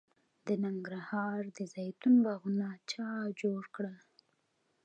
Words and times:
د 0.45 0.47
ننګرهار 0.63 1.41
د 1.57 1.59
زیتون 1.73 2.13
باغونه 2.25 2.67
چا 2.91 3.09
جوړ 3.41 3.61
کړل؟ 3.75 4.01